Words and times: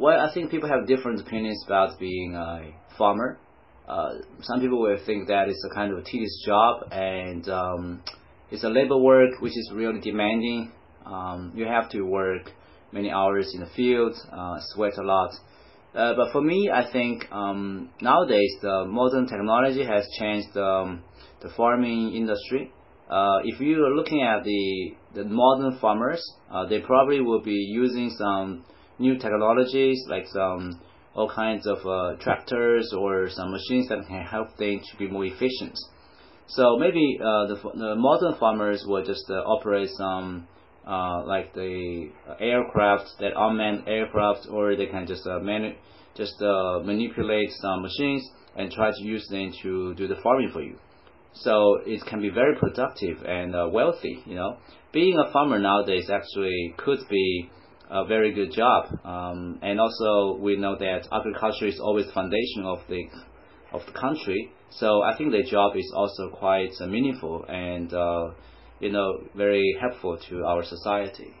Well, 0.00 0.18
I 0.18 0.32
think 0.32 0.50
people 0.50 0.70
have 0.70 0.86
different 0.86 1.20
opinions 1.20 1.62
about 1.66 1.98
being 1.98 2.34
a 2.34 2.72
farmer. 2.96 3.38
Uh, 3.86 4.12
some 4.40 4.58
people 4.58 4.80
will 4.80 4.96
think 5.04 5.28
that 5.28 5.50
it's 5.50 5.62
a 5.70 5.74
kind 5.74 5.92
of 5.92 5.98
a 5.98 6.02
tedious 6.02 6.42
job 6.46 6.90
and 6.90 7.46
um, 7.50 8.02
it's 8.50 8.64
a 8.64 8.70
labor 8.70 8.96
work 8.96 9.42
which 9.42 9.52
is 9.52 9.70
really 9.74 10.00
demanding. 10.00 10.72
Um, 11.04 11.52
you 11.54 11.66
have 11.66 11.90
to 11.90 12.00
work 12.00 12.50
many 12.92 13.10
hours 13.10 13.52
in 13.52 13.60
the 13.60 13.66
field, 13.76 14.14
uh, 14.32 14.56
sweat 14.72 14.96
a 14.96 15.02
lot. 15.02 15.32
Uh, 15.94 16.14
but 16.14 16.32
for 16.32 16.40
me, 16.40 16.70
I 16.72 16.90
think 16.90 17.30
um, 17.30 17.90
nowadays 18.00 18.54
the 18.62 18.86
modern 18.86 19.26
technology 19.26 19.84
has 19.84 20.08
changed 20.18 20.56
um, 20.56 21.04
the 21.42 21.50
farming 21.50 22.14
industry. 22.14 22.72
Uh, 23.10 23.40
if 23.44 23.60
you 23.60 23.84
are 23.84 23.94
looking 23.94 24.22
at 24.22 24.44
the 24.44 24.94
the 25.12 25.24
modern 25.24 25.78
farmers, 25.78 26.22
uh, 26.50 26.64
they 26.64 26.80
probably 26.80 27.20
will 27.20 27.42
be 27.42 27.68
using 27.70 28.08
some 28.16 28.64
new 29.00 29.18
technologies 29.18 30.04
like 30.08 30.26
some 30.28 30.78
all 31.14 31.28
kinds 31.28 31.66
of 31.66 31.78
uh, 31.84 32.14
tractors 32.20 32.92
or 32.96 33.28
some 33.30 33.50
machines 33.50 33.88
that 33.88 34.06
can 34.06 34.22
help 34.22 34.56
them 34.58 34.80
to 34.90 34.96
be 34.96 35.08
more 35.08 35.24
efficient. 35.24 35.76
So 36.46 36.76
maybe 36.78 37.18
uh, 37.20 37.46
the, 37.46 37.56
the 37.74 37.94
modern 37.96 38.38
farmers 38.38 38.84
will 38.86 39.04
just 39.04 39.24
uh, 39.28 39.34
operate 39.34 39.88
some 39.96 40.46
uh, 40.86 41.24
like 41.24 41.52
the 41.54 42.10
aircraft, 42.38 43.06
that 43.20 43.32
unmanned 43.36 43.88
aircraft, 43.88 44.46
or 44.50 44.76
they 44.76 44.86
can 44.86 45.06
just 45.06 45.26
uh, 45.26 45.38
manu- 45.40 45.74
just 46.16 46.40
uh, 46.42 46.80
manipulate 46.84 47.50
some 47.60 47.82
machines 47.82 48.28
and 48.56 48.70
try 48.72 48.90
to 48.90 49.02
use 49.02 49.26
them 49.28 49.52
to 49.62 49.94
do 49.94 50.08
the 50.08 50.16
farming 50.22 50.50
for 50.52 50.62
you. 50.62 50.76
So 51.32 51.78
it 51.86 52.04
can 52.06 52.20
be 52.20 52.30
very 52.30 52.56
productive 52.56 53.22
and 53.24 53.52
wealthy. 53.72 54.22
You 54.26 54.34
know, 54.34 54.56
being 54.92 55.16
a 55.18 55.32
farmer 55.32 55.58
nowadays 55.58 56.10
actually 56.10 56.74
could 56.78 57.00
be 57.08 57.48
a 57.90 58.04
very 58.06 58.32
good 58.32 58.52
job. 58.52 58.86
Um, 59.04 59.58
and 59.62 59.80
also 59.80 60.38
we 60.40 60.56
know 60.56 60.76
that 60.78 61.08
agriculture 61.12 61.66
is 61.66 61.80
always 61.80 62.06
the 62.06 62.12
foundation 62.12 62.64
of 62.64 62.78
the 62.88 63.04
of 63.72 63.82
the 63.86 63.92
country. 63.92 64.50
So 64.70 65.02
I 65.02 65.16
think 65.16 65.32
the 65.32 65.42
job 65.42 65.76
is 65.76 65.92
also 65.94 66.30
quite 66.30 66.72
meaningful 66.80 67.44
and 67.48 67.92
uh, 67.92 68.30
you 68.78 68.90
know 68.92 69.24
very 69.34 69.76
helpful 69.80 70.18
to 70.28 70.44
our 70.44 70.64
society. 70.64 71.34